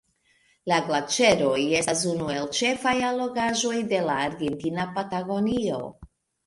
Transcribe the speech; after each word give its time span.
La 0.71 0.79
glaĉeroj 0.87 1.59
estas 1.81 2.01
unu 2.13 2.31
el 2.37 2.49
ĉefaj 2.61 2.97
allogaĵoj 3.11 3.75
de 3.95 4.05
la 4.11 4.21
Argentina 4.27 4.93
Patagonio. 4.99 5.83